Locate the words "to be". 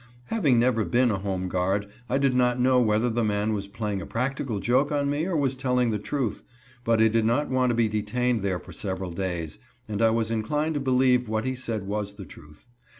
7.69-7.87